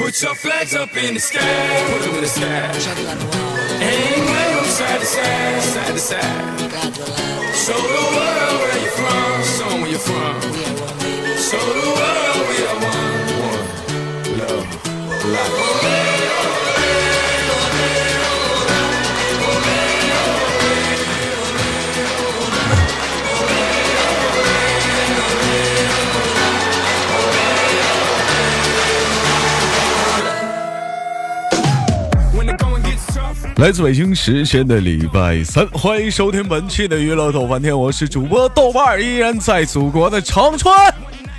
[0.00, 1.92] Put your flags up in the sky.
[1.92, 2.72] Put them in the sky.
[4.80, 6.60] Side to side, side to side.
[7.54, 8.29] Show the world
[33.60, 40.74] 来自北京时间的礼拜三，欢迎收听本期的娱乐逗翻天，我是主播豆瓣儿，依然在祖国的长春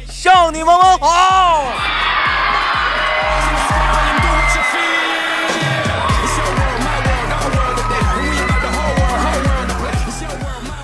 [0.08, 1.64] 向你们问好。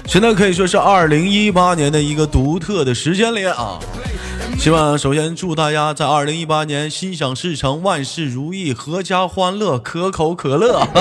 [0.08, 3.78] 现在可以说是二零一八年的一个独特的时间里啊。
[4.59, 10.86] 希望首先祝大家在二零一八年心想事成，万事如意，阖家欢乐，可口可乐。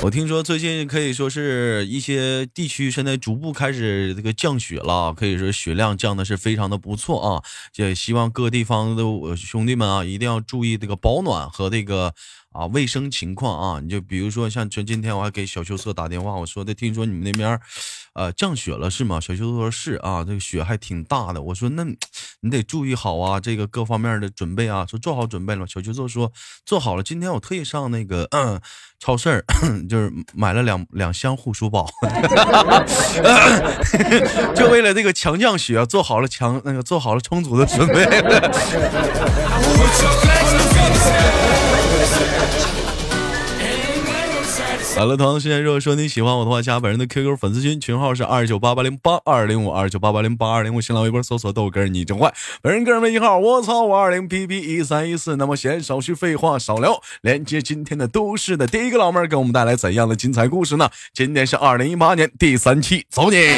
[0.00, 7.42] 我听说最近可以说是一些地区现在逐步开始这个降雪了，可以说雪量降的是非常的不错啊。
[7.76, 9.02] 也希望各地方的
[9.36, 12.14] 兄弟们啊，一定要注意这个保暖和这个。
[12.54, 17.60] 啊，卫生情况啊，你就比如说像前今天我还给小秋色打电话，我说的听说你们那边，
[18.14, 19.20] 呃，降雪了是吗？
[19.20, 21.42] 小秋色说是啊，这个雪还挺大的。
[21.42, 21.84] 我说那
[22.40, 25.66] 你得注意好啊，这个各方面的准备啊，说做好准备了。
[25.66, 26.30] 小秋色说
[26.64, 27.02] 做好了。
[27.02, 28.60] 今天我特意上那个嗯
[29.00, 29.44] 超市，
[29.90, 31.88] 就是买了两两箱护舒宝，
[34.54, 38.04] 就为了这个强降雪，做好了强那个做好了充足的准备。
[44.96, 55.34] 好了，同样时间，如果说你喜欢我的话，加本人的 QQ 粉丝群，群号是二九八八零八二零五二九八八零八二零五，新浪微博搜索豆哥你真坏，本人个人微信号我操五二零 P P 一三一四。
[55.34, 60.88] 那么闲少叙废话少聊，连接今天的都市的第一个老妹儿，给我们带来怎样的精彩故事呢？
[61.12, 63.48] 今天是二零一八年第三期，走你！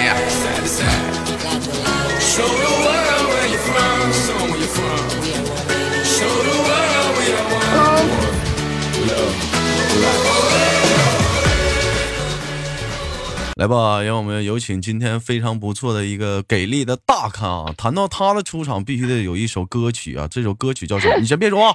[13.57, 17.75] 来吧，让我们有请今天非常不错的一个给力的大咖啊！
[17.75, 20.29] 谈到他的出场，必须得有一首歌曲啊！
[20.31, 21.17] 这首歌曲叫什么？
[21.19, 21.75] 你先别说，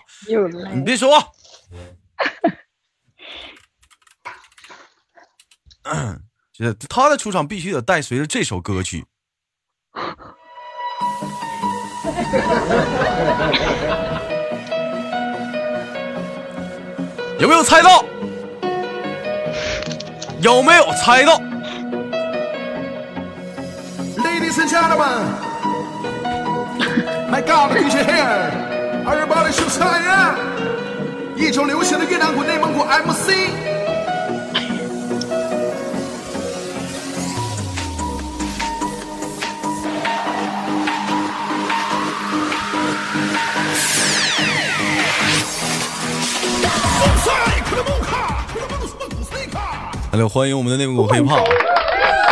[0.76, 1.10] 你别说，
[6.54, 9.04] 这他的出场必须得带随着这首歌曲。
[17.40, 18.06] 有没有猜到？
[20.44, 21.42] 有没有猜到
[24.52, 25.32] ？Ladies and gentlemen,
[27.32, 28.52] my God, DJ here,
[29.08, 30.36] everybody show fire!
[31.38, 33.32] 一周流行的越南鼓、内蒙古 MC。
[50.12, 51.42] Hello，欢迎我们的内蒙古黑胖。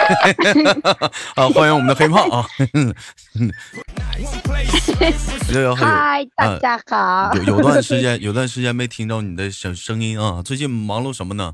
[1.35, 2.45] 啊，欢迎我们的黑胖啊！
[5.77, 7.33] 嗨，大家好。
[7.35, 10.41] 有有段时间，有段时间没听到你的声声音啊。
[10.43, 11.53] 最近忙碌什么呢？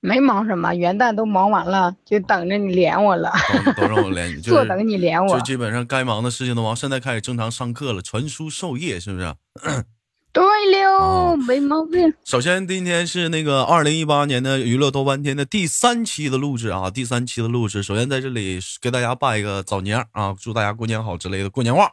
[0.00, 3.32] 没忙什么，元旦都忙完了，就等着你连我了。
[3.76, 5.38] 都让我连你， 坐等你连我。
[5.38, 9.34] 就基本上该忙的事情都忙，现在开始正常上课了，传输授业，是不是？
[10.36, 12.12] 对了，没毛病。
[12.22, 17.82] 首先，今天是那个二零一八年的娱乐多半天的第三期的录制啊，第三期的录制。
[17.82, 21.90] 首先在这里给大家拜一个早年啊，祝大家过年好之类的过年话。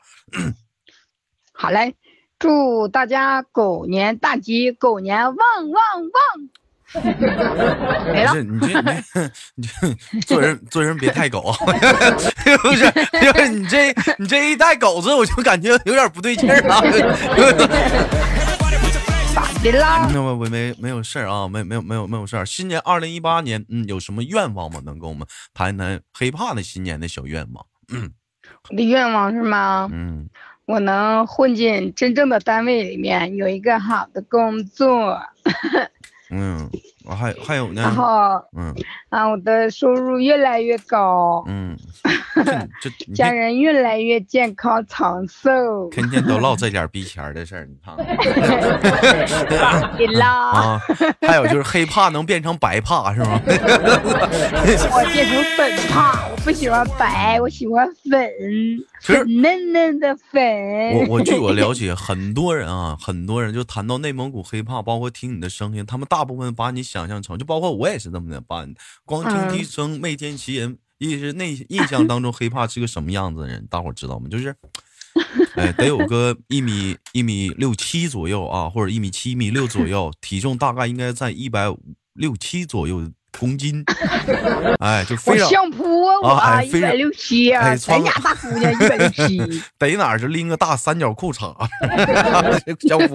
[1.53, 1.95] 好嘞，
[2.37, 6.49] 祝大家狗年大吉，狗年旺旺旺。
[8.11, 8.81] 没了，你这
[9.55, 11.51] 你这做人做人别太狗，
[12.61, 12.91] 不是？
[13.21, 16.81] 就是你这你这一带狗子，我就感觉有点不对劲儿啊。
[19.33, 20.07] 咋的啦？
[20.13, 22.45] 那么我没没有事儿啊，没没有没有没有事儿。
[22.45, 24.79] 新年二零一八年，嗯，有什么愿望吗？
[24.85, 27.65] 能跟我们谈一谈黑怕的新年的小愿望？
[27.91, 28.11] 嗯，
[28.69, 29.89] 我的愿望是吗？
[29.91, 30.29] 嗯，
[30.65, 35.19] 我能混进真正的单位里面，有一个好的工作。
[36.35, 36.71] 嗯，
[37.05, 37.81] 我还还有呢。
[37.81, 38.73] 然后，嗯，
[39.09, 41.43] 啊，我的收入越来越高。
[41.47, 41.77] 嗯，
[42.81, 45.51] 这家人越来越健康长寿。
[45.91, 47.93] 天天都唠这点逼钱的事儿，你看。
[49.99, 50.81] 你唠啊，
[51.21, 53.39] 还有就是黑怕能变成白怕是吗？
[53.45, 58.29] 我变成粉怕，我不喜欢白，我喜欢粉，
[59.01, 60.41] 粉嫩嫩的粉。
[60.93, 74.29] 我我据我了解，很多人啊，很多人就谈到内蒙古黑怕，包括听你的声音，他们大部分把你想象成，就包括我也是这么的，把你光听嗯提声昧天其人，一直内 印象当中黑怕是个什么样子的人，大伙知道吗？
[74.29, 74.55] 就是，
[75.55, 81.65] 哎，得有个一米一米六七左右啊，或者一米七一米六左右，体重大概应该在一百
[82.13, 83.83] 六七左右公斤，
[84.79, 89.37] 哎，就我非常相扑啊，我一百六七啊，咱家大姑娘一百六七。
[89.77, 91.53] 逮哪儿就拎个大三角裤衩，
[92.87, 93.13] 相扑。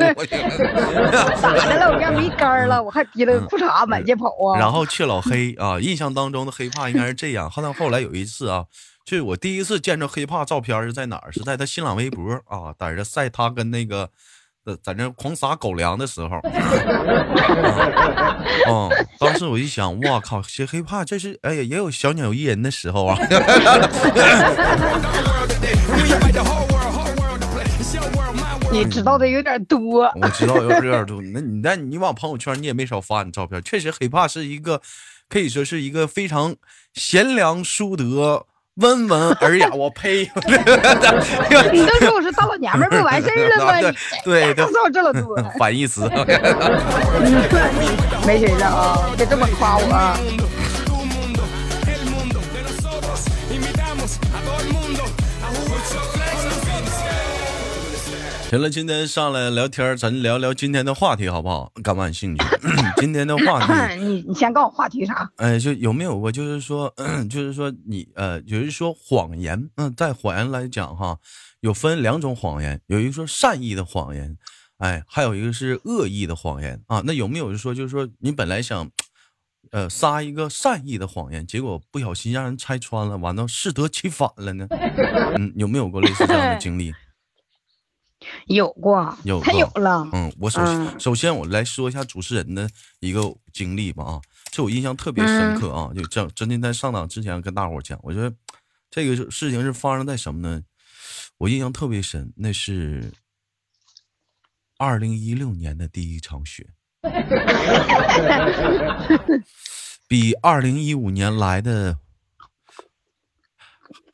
[1.41, 1.93] 咋的了？
[1.93, 4.59] 我家没杆儿了，我还提了个裤衩满街跑啊。
[4.59, 7.51] 然后去老黑啊，印象当中的黑怕应该是这样。
[7.51, 8.65] 后来后来有一次啊，
[9.05, 11.33] 就是我第一次见着黑怕照片是在哪儿？
[11.33, 14.11] 是在他新浪微博啊，在这晒他跟那个。
[14.65, 16.39] 呃在那狂撒狗粮的时候，
[18.69, 23.19] 嗯，当时我一想，哇靠，这黑怕这是，哎呀，也有小鸟依人的时候啊。
[28.71, 30.03] 你知道的有点多。
[30.21, 34.83] 我知道有有点多，那你但你往朋友圈你也没少发你照片，确实黑怕是一个，
[35.29, 36.55] 可以说是一个非常
[36.93, 38.45] 贤良淑德、
[38.79, 39.69] 温文尔雅。
[39.75, 40.31] 我呸！
[41.73, 43.73] 你都说我是大老娘们儿，不完事儿了吗？
[44.25, 46.03] 对对对你说这老多，反义词。
[48.27, 50.17] 没谁了啊，别这么夸我啊。
[58.49, 61.71] 行了，今天上来聊天，咱聊聊今天的话题好不好？
[61.83, 62.43] 感不感兴趣？
[62.97, 63.95] 今天的话题。
[64.03, 65.31] 你你先告诉我话题啥？
[65.37, 66.91] 哎，就有没有过，就是说，
[67.29, 71.19] 就是说你呃，有人说谎言，嗯，在谎言来讲哈，
[71.61, 74.39] 有分两种谎言，有一个说善意的谎言，
[74.79, 77.03] 哎，还有一个是恶意的谎言啊。
[77.05, 78.91] 那有没有说，就是说你本来想，
[79.73, 84.67] 呃，撒一个善意的谎言，结果不小心让人拆穿了，完了适得其反了呢？
[85.37, 86.95] 嗯，有没有过类似这样的经历？
[88.47, 90.09] 有过，有过了。
[90.13, 92.69] 嗯，我首嗯首先我来说一下主持人的
[93.01, 93.23] 一个
[93.53, 94.21] 经历吧啊，
[94.51, 98.35] 这我印象特别深刻啊，就这真的在上档之前跟大伙讲，我觉得
[98.91, 100.63] 这个是事情是发生在什么呢？
[101.39, 103.13] 我印象特别深，那是
[104.77, 106.67] 二零一六年的第一场雪，
[110.09, 111.97] 比二零一五年来的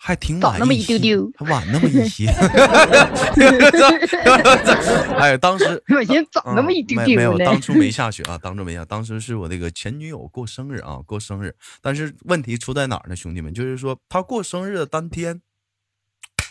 [0.07, 2.27] 还挺晚早那么一些丢丢还晚那么一些。
[5.17, 7.45] 哎，当时我寻思早那么一丢嗯没没有，丢呢。
[7.47, 11.57] 当初没下雪啊，当初没下，当时是我那个前女友过生日啊，过生日。
[11.81, 13.55] 但是问题出在哪儿呢，兄弟们？
[13.55, 15.41] 就是说她过生日的当天，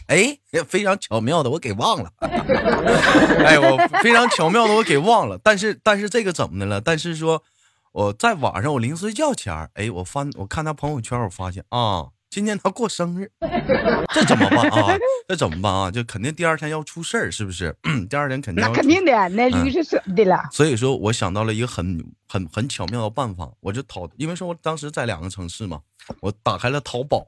[0.07, 5.39] 哎，非常巧妙的我给忘了， 哎，我非常巧妙的我给忘了。
[5.43, 6.81] 但是但是这个怎么的了？
[6.81, 7.43] 但是说
[7.91, 12.07] 我在晚上我临睡觉前儿，哎，我翻我看她朋友圈，我发现啊。
[12.33, 13.31] 今天他过生日，
[14.11, 14.97] 这怎么办啊？
[15.27, 15.91] 这怎么办啊？
[15.91, 17.75] 就肯定第二天要出事儿，是不是？
[18.09, 20.49] 第二天肯定那要肯定的，那驴是舍不得了。
[20.51, 25.81] 所以说我想到了一个很很很巧妙的办法，我就淘，因为说我当时在两个城市嘛，
[26.21, 27.27] 我打开了淘宝，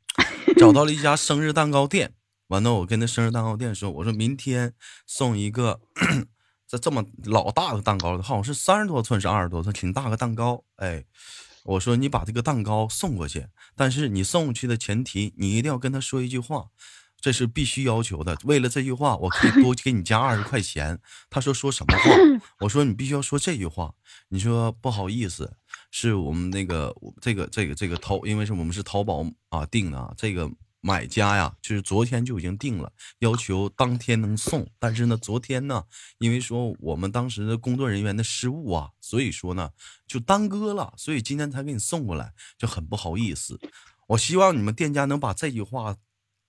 [0.56, 2.14] 找到了一家生日蛋糕店，
[2.46, 4.72] 完了我跟那生日蛋糕店说，我说明天
[5.06, 5.78] 送一个
[6.66, 11.04] 这这么老大的蛋糕，好像是三十多寸是二十多寸，挺大个蛋糕，哎。
[11.66, 16.68] 我说你把这个蛋糕送过去，但是你送过去的前提，你一定要跟他说一句话，
[17.20, 18.38] 这是必须要求的。
[18.44, 20.98] 为了这句话，我可以多给你加二十块钱。
[21.28, 22.10] 他说说什么话？
[22.60, 23.92] 我说你必须要说这句话。
[24.28, 25.56] 你说不好意思，
[25.90, 30.50] 是我们那个这个这个这个淘，因为是我们是淘宝啊订的啊，这个
[30.86, 34.64] 买家呀，就是昨天就已经定了，要求当天能送。
[34.78, 35.82] 但是呢，昨天呢，
[36.18, 39.70] 因为说我们当时的工作人员的失误啊，所以说呢
[40.06, 43.58] 就耽搁了，所以今天才给你送过来，就很不好意思。
[44.06, 45.96] 我希望你们店家能把这句话。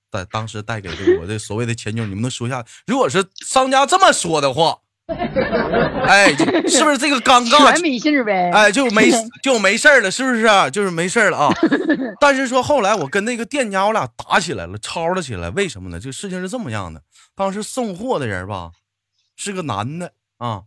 [0.10, 0.90] 在当时带给
[1.20, 2.66] 我的所谓的前女友，你们能说下？
[2.86, 4.80] 如果是商家这么说的话，
[6.06, 6.36] 哎，
[6.68, 8.52] 是不是这个尴尬全没信儿呗。
[8.52, 9.10] 哎，就没
[9.42, 10.70] 就没事儿了，是不是啊？
[10.70, 11.50] 就是没事儿了啊。
[12.20, 15.50] 但是说后来我跟那个店家我俩打起来了，吵了起来。
[15.52, 16.00] 为什么呢？
[16.00, 17.02] 这个事情是这么样的，
[17.36, 18.72] 当时送货的人吧
[19.38, 20.64] 是个男的啊，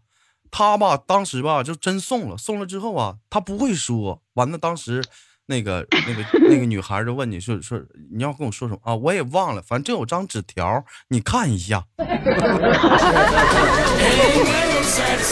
[0.51, 5.03] 他吧当时吧就真送了，送了之后啊，他不会说，完了当时。
[5.51, 7.77] 那个、那个、那个女孩就问你说说
[8.15, 8.95] 你要跟我说什么啊？
[8.95, 11.85] 我也忘了，反正有张纸条，你看一下。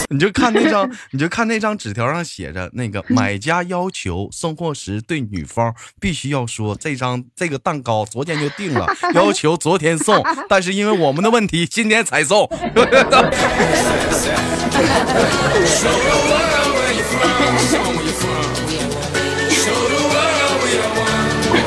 [0.09, 12.49] 你就看那张，你就看那张纸条上写着那个买家要求送货时对女方必须要说这张这个蛋糕昨天就定了，要求昨天送，但是因为我们的问题今天才送。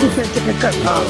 [0.03, 0.29] are one.
[0.35, 1.01] 这个梗啊！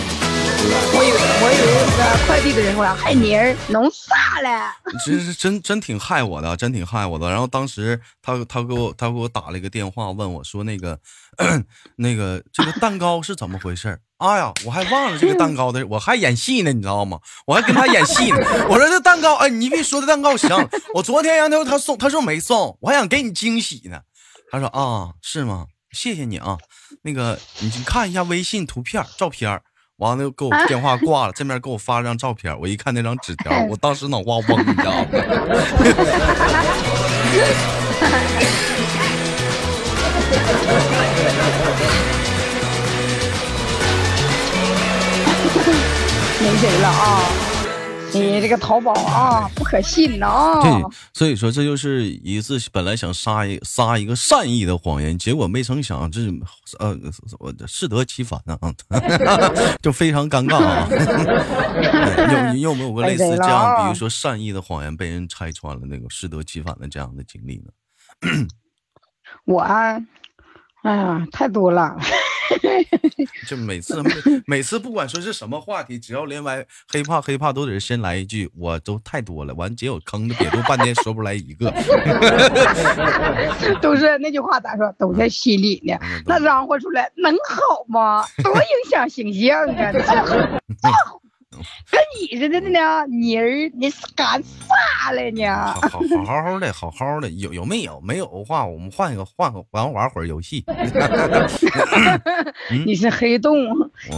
[0.95, 4.73] 我以为我以为那个快递的人过来害你儿弄啥了？
[5.05, 7.29] 真是真真挺害我的，真挺害我的。
[7.29, 10.99] 然后当时他他给我他给我打了一个电话，问我说那个
[11.97, 14.01] 那个这个蛋糕是怎么回事儿？
[14.19, 17.19] 哎呀，我还忘了这个蛋糕的，我还演戏呢，你知道吗？
[17.47, 18.39] 我还跟他演戏呢。
[18.69, 20.49] 我说这蛋糕，哎，你别说这蛋糕行，
[20.95, 24.01] 我昨天让他他送，他说没送，我还想给你惊喜呢。
[24.51, 25.67] 他说啊，是吗？
[25.91, 26.57] 谢谢你啊，
[27.03, 29.61] 那个你去看一下微信图片照片
[29.97, 35.09] 完了给我电话挂了，这面给我发了张照片我一看那张纸条， 我当时脑瓜嗡，你知道吗？
[46.41, 47.42] 没谁了啊！
[48.15, 50.63] 你这个淘宝啊，不可信呐啊！
[50.63, 50.71] 对，
[51.15, 56.21] 所以说这就是一次本来想撒一撒一个善意的谎言，结果没成想这
[56.79, 56.97] 呃
[57.39, 58.59] 我适得其反啊，
[59.83, 60.87] 就非常尴尬啊！
[62.53, 67.73] 有有没有过类似这样，比如说善意的谎言被人拆穿了，那个适得其反的这样的经历呢？
[69.45, 69.97] 我啊，
[70.83, 71.97] 哎呀，太多了。
[73.49, 74.03] 就每次
[74.47, 79.55] 每次不管说是什么话题，只要连歪黑怕黑怕都得先来一句，我都太多了。
[79.55, 81.71] 完结果坑的，瘪肚半天说不出来一个。
[83.81, 84.93] 都是那句话咋说？
[84.99, 85.97] 都在心里呢。
[86.27, 88.25] 那嚷和出来能好吗？
[88.43, 89.93] 多影响形象啊！
[91.91, 95.75] 跟你似的呢，你儿，你干啥来呢？
[95.75, 98.01] 好好好好的，好好的，有有没有？
[98.01, 100.65] 没有的话，我们换一个，换个玩玩会儿游戏。
[102.85, 103.57] 你是黑洞？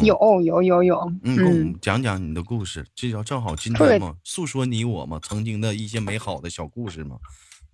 [0.02, 1.12] 有有有有。
[1.22, 7.16] 嗯，给我们讲讲你的故事，这叫正好今天嘛，诉说你我嘛曾经的一些美好的小故事嘛。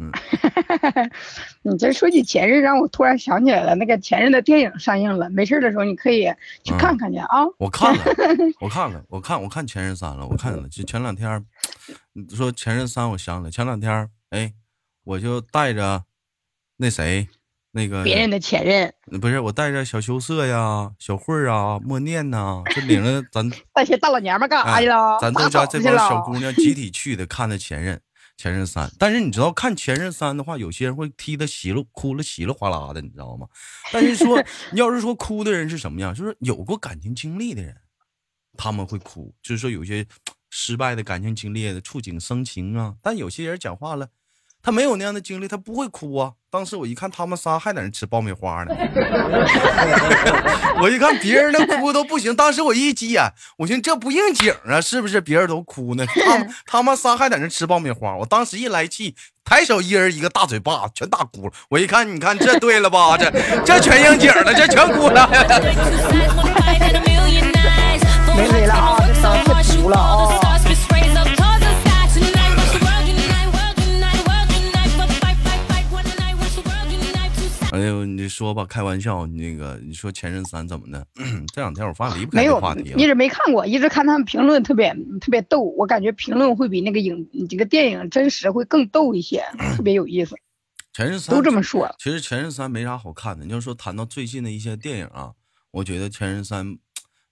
[0.01, 0.11] 嗯，
[1.61, 6.25] 你这说起前任，让我突然想起来了，那个前任的电影上映了，没事的时候你可以
[6.65, 7.45] 去看看去啊。
[7.59, 8.03] 我看了，
[8.61, 11.45] 我看了，我看我看前任三了，我看了，就前两天，
[12.15, 14.51] 你说前任三，我想了，前两天，哎，
[15.05, 16.03] 我就带着
[16.79, 17.29] 那谁，
[17.73, 25.19] 那个别人的前任，不是我带着小羞涩呀、小慧儿啊、默念呐，就领着咱那些大老娘们干啥去了？
[25.21, 28.01] 咱都 家这帮小姑娘集体去的，看的前任。
[28.41, 33.47] 前任三，但是你知道看前任三的话，有些人会踢的稀了哭了稀里哗啦的，你知道吗？
[33.93, 34.43] 但是说
[34.73, 37.77] 你要是说哭的人是什么样，就是有过感情经历的人，
[38.57, 40.07] 他们会哭，就是说有些
[40.49, 42.97] 失败的感情经历的触景生情啊。
[43.03, 44.09] 但有些人讲话了。
[44.63, 46.33] 他没有那样的经历，他不会哭啊。
[46.51, 48.75] 当时我一看，他们仨还在那吃爆米花呢。
[50.83, 55.21] 我一看别人那哭都不行，当时我一急眼，我寻思这不应景啊，是不是？
[55.21, 58.17] 别人都哭呢，他们 他们仨还在那吃爆米花。
[58.17, 59.15] 我当时一来气，
[59.45, 61.53] 抬手一人一个大嘴巴，全打哭了。
[61.69, 63.17] 我一看，你看这对了吧？
[63.17, 63.31] 这
[63.65, 65.29] 这全应景了，这全哭了。
[68.37, 69.53] 没谁了啊，这嗓子
[69.83, 70.50] 哭了啊。
[77.81, 81.07] 哎呦，你说吧，开玩笑，那个你说前任三怎么的？
[81.55, 82.93] 这两天我发现离不开这话题。
[82.97, 85.61] 一直没看过，一直看他们评论，特别特别逗。
[85.61, 89.45] 我感觉评论会比那个影这个电影真实会更逗一些，
[89.77, 90.37] 特别有意思。
[90.93, 91.95] 前任三都这么说。
[91.99, 93.45] 其实前任三没啥好看的。
[93.45, 95.33] 你要说谈到最近的一些电影啊，
[95.71, 96.79] 我觉得前任三。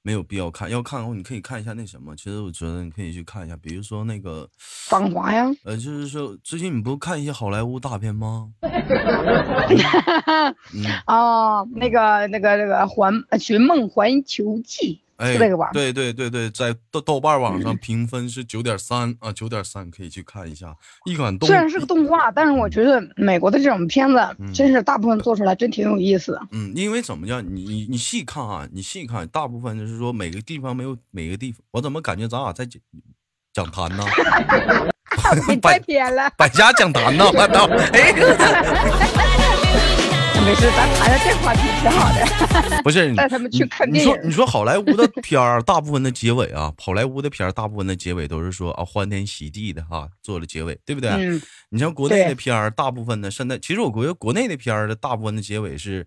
[0.03, 2.15] 没有必要看，要看的话你可以看一下那什么。
[2.17, 5.51] 其实我觉得你可以去看一下，比如说那个《芳华》呀。
[5.65, 8.51] 呃，就是说最近你不看一些好莱坞大片吗？
[11.07, 15.01] 哦，那个那个那个《环寻梦环球记》。
[15.19, 15.37] 哎，
[15.73, 20.75] 对对对对，在豆豆瓣网上评分是九点三啊，九点三可以去看一下。
[21.07, 24.17] 一款动虽然是个动画，但是我觉得美国的这种片子
[24.55, 26.41] 真是大部分做出来真挺有意思的。
[26.53, 32.81] 嗯，因为怎么讲，你你你细看啊，你细看，大部分就是说每个地方没有每个地方，我怎么感觉咱俩在讲
[33.53, 34.05] 讲坛呢？
[35.49, 37.25] 你太偏了，百家讲坛呢？
[37.35, 37.67] 我操！
[37.93, 39.08] 哎。
[40.49, 42.81] 没事，咱谈谈这话题挺好的。
[42.83, 44.11] 不是带他们去看电影。
[44.11, 51.11] 你说，你说好莱坞的片儿，大部分的结尾啊，好莱坞的片儿，大部分的结尾都是说啊，欢天喜地的哈，做了结尾，对不对？
[51.11, 51.43] 嗯。
[51.69, 56.07] 你像国内的片儿，大部分的现在，其实我觉得国内的片儿的大部分的结尾是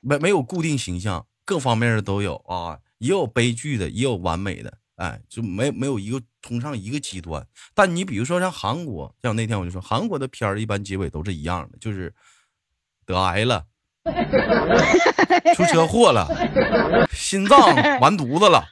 [0.00, 7.44] 没没有固定形象，各方面的都有啊，也有悲剧的，也有完美的，哎，就没没有一个通上一个极端。
[7.74, 12.14] 但你比如说像韩国，像那天我就说，韩国的片儿一般结尾都是一样的，就是。
[13.06, 13.64] 得癌了，
[15.54, 16.26] 出车祸了，
[17.12, 17.58] 心脏
[18.00, 18.64] 完犊子了，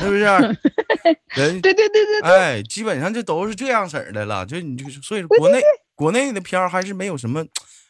[0.00, 0.26] 是不是？
[1.34, 4.44] 对对对对，哎，基本上就都是这样式儿的了。
[4.44, 5.60] 就你就所以说国内
[5.94, 7.44] 国内的片儿还是没有什么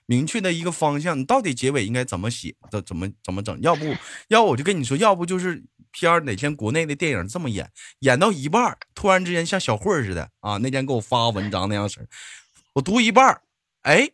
[0.04, 3.58] 明确的一个方向，你到底结尾应该怎么写，怎怎么怎么整？
[3.62, 3.84] 要不
[4.28, 5.62] 要我就跟你说，要不就是
[5.92, 12.06] 片儿哪天国内的电影这么演，演到一半儿，突然之间像小慧儿似的啊，那天给我发文章那样式儿，
[12.74, 13.40] 我读一半儿，
[13.82, 14.10] 哎，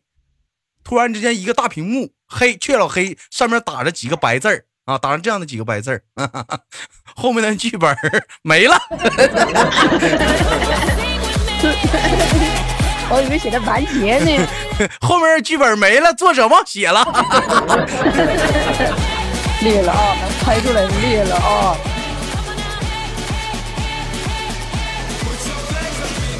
[0.84, 6.02] 突然之间一个大屏幕黑，却老黑，上面打着几个白字儿啊，打上这样的几个白字儿，
[7.14, 7.96] 后面的剧本
[8.42, 8.76] 没了。
[13.14, 14.48] 我以为写的完结呢。
[15.00, 17.04] 后面剧本没了，作者忘写了。
[19.60, 21.76] 厉害了啊，能拍出来厉害了啊！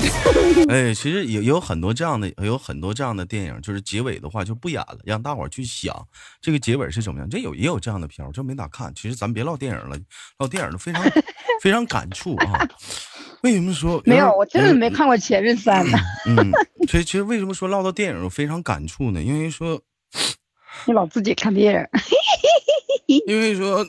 [0.69, 6.07] 哎，其实有有很多这样的，有很多这样的电影，就是结尾的话就不演了，让大伙儿去想
[6.41, 7.29] 这个结尾是怎么样。
[7.29, 8.93] 这有也有这样的片儿，我真没咋看。
[8.95, 9.97] 其实咱别唠电影了，
[10.39, 11.03] 唠电影都非常
[11.63, 12.69] 非常感触啊。
[13.43, 14.33] 为什么说没有？
[14.37, 15.99] 我真的没看过《前任三》呢。
[16.27, 16.53] 嗯，
[16.89, 19.21] 所以其实为什么说唠到电影我非常感触呢？
[19.21, 19.81] 因为说，
[20.87, 21.87] 你老自己看电影。
[23.27, 23.85] 因为说，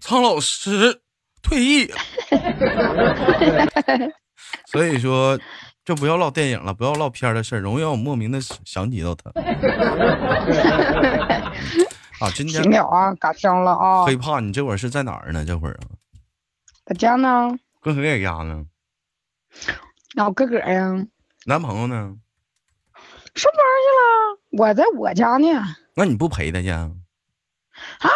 [0.00, 1.00] 苍老师
[1.42, 1.96] 退役了，
[4.66, 5.38] 所以说
[5.84, 9.30] 就不要唠电影了，不要唠片儿的事儿，容易让我莫名的想起到他。
[12.18, 14.04] 啊，今天行了啊，嘎伤了啊。
[14.04, 15.44] 黑怕你这会儿是在哪儿呢？
[15.44, 15.84] 这会儿啊，
[16.86, 17.56] 在家呢。
[17.80, 18.64] 跟谁在家呢？
[20.14, 21.06] 那我哥儿呀。
[21.44, 22.16] 男朋友呢？
[23.34, 24.38] 上班去了。
[24.58, 25.48] 我在我家呢。
[25.94, 26.70] 那你不陪他去？
[26.70, 26.88] 啊，
[28.00, 28.10] 上班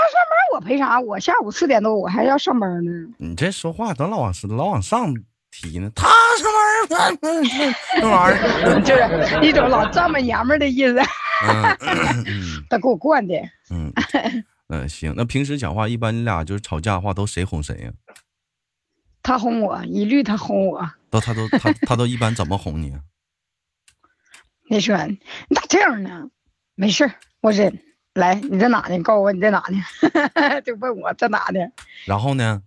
[0.54, 0.98] 我陪啥？
[0.98, 2.90] 我下午四点多我还要上班呢。
[3.18, 5.14] 你这说话都老往老往上
[5.50, 5.90] 提呢。
[5.94, 10.96] 他什么玩意儿那玩意儿， 就是一种老丈母娘们的意思。
[12.68, 13.34] 他给我惯的。
[13.70, 13.92] 嗯
[14.68, 15.12] 嗯，行。
[15.16, 17.90] 那平时讲话，一般你俩就是吵架的话，都谁哄谁呀？
[19.22, 20.88] 他哄我，一律他哄我。
[21.10, 22.92] 都他都他他都一般怎么哄你？
[24.68, 26.28] 你说你咋这样呢？
[26.76, 27.82] 没事我忍。
[28.14, 28.96] 来，你在哪呢？
[28.96, 30.60] 你告诉我你在哪呢？
[30.62, 31.60] 就问我在哪呢？
[32.06, 32.62] 然后呢？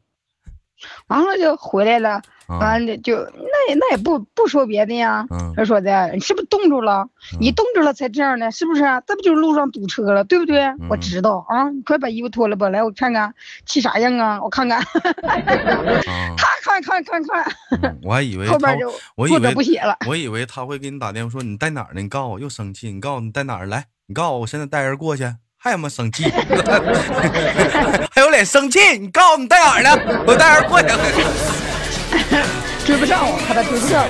[1.07, 2.21] 完了就回来了。
[2.47, 5.25] 完了就那也那也不不说别的呀。
[5.55, 7.07] 他说的你是不是冻住了？
[7.39, 8.81] 你冻着了才这样呢，是不是？
[9.07, 10.65] 这不就是路上堵车了，对不对？
[10.89, 13.33] 我知道啊，你快把衣服脱了吧，来我看看
[13.65, 14.39] 气啥样啊？
[14.43, 14.81] 我看看。
[15.23, 17.97] 他看看看看。
[18.03, 19.97] 我还以为 后边就我以为不写了。
[20.07, 22.01] 我以为他会给你打电话说你在哪儿呢？
[22.01, 23.85] 你告诉我又生气，你告诉你在哪儿来？
[24.07, 25.33] 你告诉我我现在带人过去。
[25.57, 26.25] 还他妈生气，
[28.11, 28.79] 还有脸生气？
[28.99, 30.23] 你告诉你在哪儿呢？
[30.27, 30.89] 我带人过去。
[32.85, 34.03] 追不上我，怕他追不上。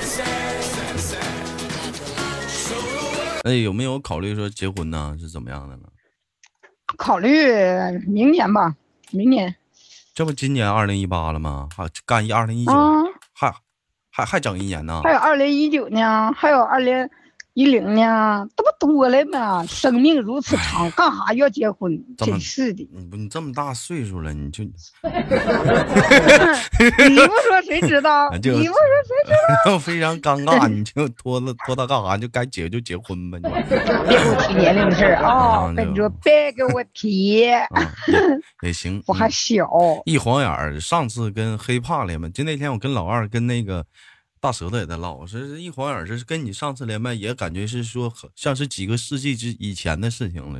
[3.43, 5.15] 哎，有没有考虑说结婚呢？
[5.19, 5.83] 是怎么样的呢？
[6.97, 7.51] 考虑
[8.07, 8.75] 明年吧，
[9.11, 9.55] 明年。
[10.13, 11.67] 这不今年二零一八了吗？
[11.75, 12.71] 还干一二零一九，
[13.33, 13.53] 还
[14.09, 15.01] 还还整一年呢？
[15.03, 17.09] 还有二零一九呢，还有二零。
[17.55, 19.63] 一零呢，这不多了吗？
[19.67, 22.03] 生命如此长，干啥要结婚？
[22.17, 22.89] 真是的！
[22.91, 24.71] 你不，你这么大岁数了，你就 你
[27.15, 28.29] 不说 谁知道？
[28.31, 29.31] 你不说谁知
[29.69, 29.79] 道？
[29.79, 32.15] 非常尴尬，你就拖了拖他干啥？
[32.17, 35.73] 就该结就结婚吧，你 别给我提年龄的事啊！
[35.75, 37.47] 跟你说，别给我提。
[38.61, 39.67] 也行， 我还小。
[40.05, 43.85] 一晃眼儿，上次跟黑怕连嘛，就那天我跟老二跟那个。
[44.43, 50.59] 大舌头也在唠，说一晃眼这是跟你上次连麦也感觉是说像是几个世纪之以前的事情了，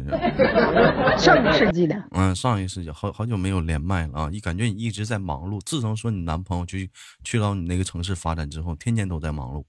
[1.19, 2.02] 是 上个世纪的。
[2.12, 4.30] 嗯，上一世纪，好好久没有连麦了啊！
[4.32, 5.60] 一感觉你一直在忙碌。
[5.65, 6.89] 自从说你男朋友去
[7.26, 9.65] 去到你那个城市发展之后，天天都在忙碌。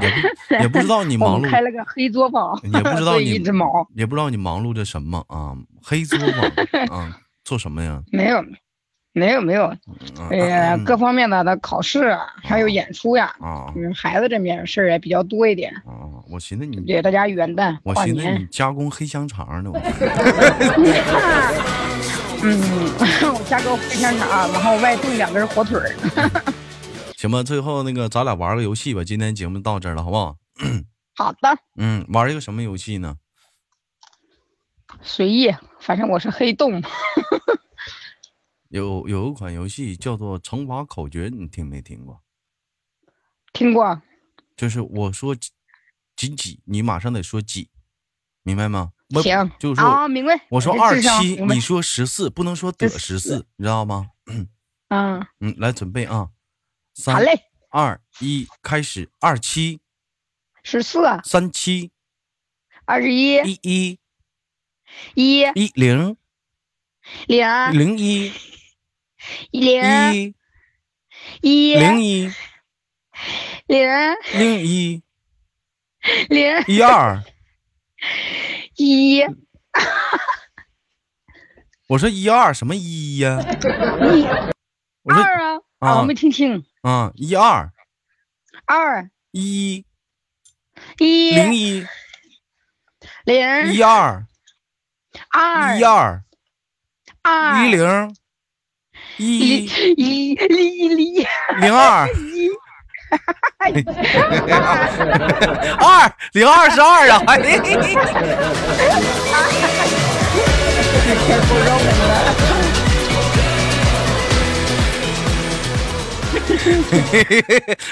[0.00, 1.50] 也也不知道你忙碌。
[1.50, 2.56] 开了个黑作坊。
[2.62, 3.68] 也不知道 你一直忙。
[3.96, 5.56] 也不知道你忙碌着什么啊？
[5.82, 7.18] 黑作坊 啊？
[7.42, 8.00] 做什么呀？
[8.12, 8.40] 没有。
[9.12, 9.74] 没有没有，
[10.30, 13.34] 哎呀，各方面的的考试还有演出呀，
[13.74, 15.72] 嗯，孩子这边事儿也比较多一点。
[15.84, 19.72] 啊，我寻思你给大家元旦我寻思你加工黑香肠呢。
[22.42, 22.58] 嗯，
[23.34, 25.90] 我加工黑香肠，然后外炖两根火腿儿。
[27.18, 29.04] 行吧，最后那个咱俩玩个游戏吧。
[29.04, 30.36] 今天节目到这儿了，好不好？
[31.16, 31.38] 好的。
[31.76, 33.16] 嗯，玩一个什么游戏呢？
[35.02, 36.82] 随意，反正我是黑洞。
[38.70, 42.22] 有有一款游戏叫做乘法口诀，你听没听过？
[43.52, 44.00] 听过。
[44.56, 45.34] 就是我说
[46.14, 47.68] 几几，你马上得说几，
[48.42, 48.92] 明白吗？
[49.22, 49.50] 行。
[49.58, 50.46] 就是啊，明白。
[50.50, 54.10] 我说二七，你说十四，不能说得十四，你知道吗？
[54.30, 55.26] 嗯。
[55.40, 56.30] 嗯，来准备啊！
[56.94, 57.24] 三、
[57.70, 59.10] 二、一，开始。
[59.20, 59.80] 二七。
[60.62, 61.00] 十四。
[61.24, 61.90] 三七。
[62.84, 63.36] 二十一。
[63.36, 63.98] 一一。
[65.14, 65.40] 一。
[65.54, 66.16] 一零。
[67.26, 67.72] 零。
[67.72, 68.32] 零一。
[69.50, 70.34] 零一，
[71.42, 72.32] 一零一，
[73.66, 73.88] 零
[74.32, 75.02] 零一，
[76.28, 77.22] 零一二，
[78.76, 79.22] 一
[81.88, 83.40] 我说一二什么一呀？
[83.40, 84.24] 一
[85.02, 85.98] 我说二啊啊啊！
[85.98, 87.72] 我没听清，啊一二
[88.66, 89.84] 二一
[90.98, 91.86] 一零一
[93.24, 94.26] 零一二
[95.30, 96.22] 二一二
[97.22, 98.14] 二一零
[99.20, 100.88] 一一一一
[101.58, 102.48] 零二一
[105.78, 107.20] 二零二十二啊！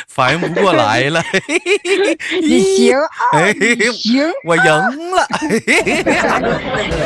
[0.06, 1.22] 反应不过来了，
[2.42, 3.52] 你行啊，
[3.92, 5.28] 行，我赢了。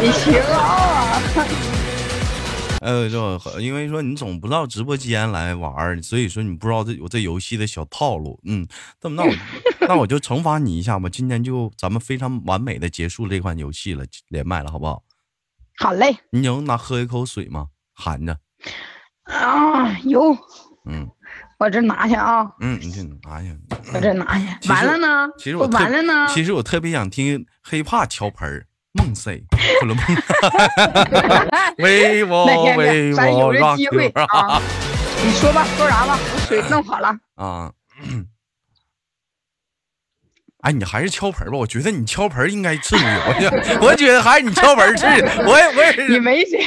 [0.01, 1.21] 你行啊！
[2.83, 8.41] 呃，就因为说你总不到直播间来玩儿，所以说你不知道这我这游戏的小套路。
[8.45, 8.67] 嗯，
[9.01, 9.35] 那么那我
[9.89, 11.09] 那我就惩罚你一下吧。
[11.09, 15.03] 今天就咱们非常完美的结束这款游戏了，连麦了，好不好？
[15.79, 17.69] 好嘞你能拿喝一口水吗？
[17.95, 18.37] 含着。
[19.25, 20.37] 啊，有，
[20.87, 21.09] 嗯
[21.59, 23.57] 我这拿去啊，嗯，你这拿去。
[23.95, 24.69] 我这拿去。
[24.69, 25.27] 完了呢？
[25.29, 26.27] 我其实我完了呢？
[26.29, 29.45] 其实我特别想听黑怕敲盆儿，梦 C，
[29.81, 30.07] 昆仑梦。
[31.79, 34.61] 为我那天为天咱有我这 rock！
[35.25, 36.19] 你说吧，说啥吧？
[36.19, 37.17] 我水弄好了。
[37.37, 37.73] 啊。
[40.63, 46.65] 哎，你还是敲盆儿吧，我觉得你敲盆儿应该至于，我觉我觉得还是你敲盆儿至于，我也我也你是，没水，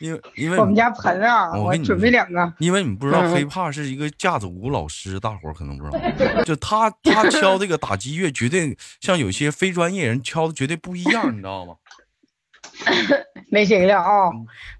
[0.00, 2.50] 因为因为我们家盆啊，我给你准备两个。
[2.58, 11.74] 因为你不知道嗯黑怕是一个架子鼓老师，大伙儿可能不知道，就他他敲这个打击乐绝对像有些非专业人敲的绝对不一样，你知道吗？
[13.52, 14.30] 没谁了啊！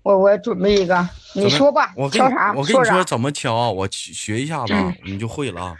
[0.02, 2.52] 我我准备一个，你说吧我，跟你敲啥？
[2.54, 3.04] 我跟你说？
[3.04, 5.74] 怎么敲啊，我学学一下子啊，你就会了啊。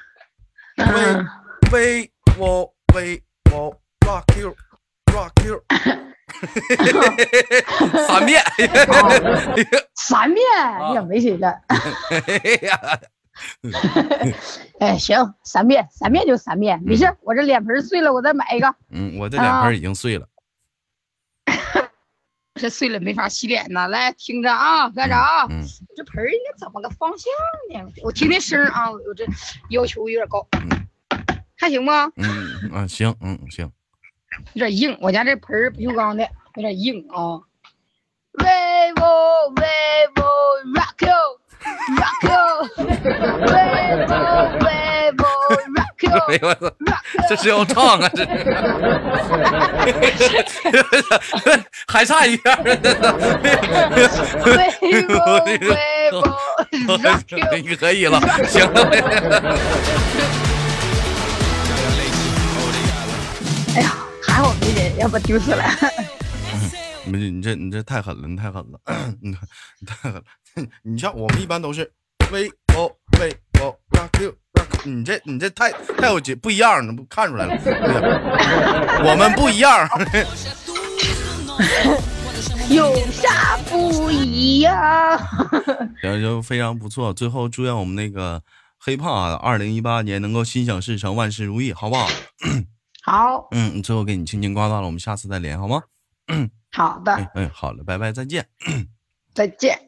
[0.76, 1.26] 嗯，
[1.72, 3.74] 为我为我
[4.06, 4.54] rock you
[5.06, 5.62] rock you，
[8.06, 8.42] 三遍。
[9.94, 10.44] 三遍
[10.92, 11.58] 也没谁了。
[14.80, 17.10] 哎，行，三遍，三遍就三遍，没事。
[17.22, 18.74] 我这脸盆碎了，我再买一个。
[18.90, 20.26] 嗯，我这脸盆已经碎了。
[22.56, 23.86] 这碎了没法洗脸呢。
[23.88, 25.62] 来，听着啊，看着啊，嗯，
[25.96, 27.30] 这盆儿应该怎么个方向
[27.84, 27.92] 呢？
[28.02, 29.24] 我听听声啊，我这
[29.70, 30.46] 要求有点高，
[31.56, 32.10] 还行吗？
[32.16, 33.70] 嗯啊，行，嗯行，
[34.54, 37.40] 有点硬，我家这盆儿不锈钢的，有点硬啊。
[38.38, 38.44] 为
[38.96, 39.66] 我为
[40.16, 40.22] 我
[40.74, 41.16] rock you
[41.96, 42.36] rock you，
[43.46, 43.56] 为
[44.06, 44.12] 我
[44.62, 44.68] 为
[45.16, 45.24] 我
[45.72, 46.70] rock you 哎呦我操，
[47.28, 48.24] 这是要唱啊，这
[50.16, 50.44] 是，
[51.86, 52.62] 还差一片儿。
[54.82, 55.58] you，为我为
[56.12, 57.38] 我 rock you。
[57.62, 58.82] 你可以了，行了。
[63.76, 65.64] 哎呀，还好没人，要不丢死了。
[67.04, 68.80] 你你这你这太狠了，你太狠了，
[69.22, 69.32] 你
[69.86, 70.22] 太狠了。
[70.82, 71.88] 你像我们一般都是
[72.32, 72.88] 为我
[73.20, 74.36] 为我 rock you rock，
[74.84, 77.54] 你这你这太太有节不一样了，不看出来了。
[79.04, 79.88] 我们不一样。
[82.68, 85.18] 有啥不一样？
[86.02, 87.12] 行，就非常不错。
[87.12, 88.42] 最后祝愿我们那个
[88.78, 92.08] 黑胖啊二零一八年能够心想事成，万事如意，好不好？
[93.02, 95.80] 好嗯，最后给你轻轻挂断了，我们下次再连，好吗？
[96.72, 98.44] 好的哎，哎，好了，拜拜，再见。
[99.32, 99.78] 再见。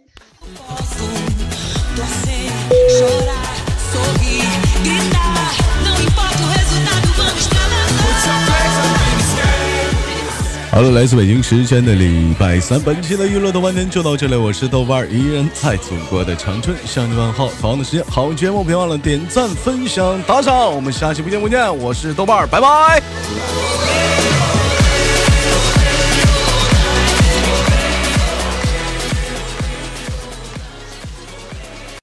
[3.93, 4.45] Torcer, chorar, sorrir,
[4.83, 5.53] gritar.
[5.85, 7.89] Não importa o resultado, vamos pra lançar.
[10.71, 17.51] 好了，来自北京时间的礼拜三，本期的娱乐豆瓣天就到这里，我是豆瓣儿，依然在祖国的长春向你问好。
[17.61, 21.77] 同样的时间，好节目别忘了点赞、分享、打赏，我们下期不见不见。
[21.79, 23.03] 我是豆瓣儿，拜拜。